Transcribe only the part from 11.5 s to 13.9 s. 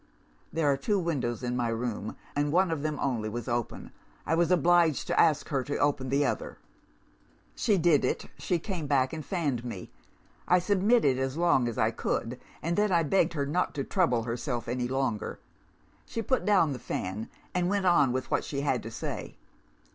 as I could and then I begged her not to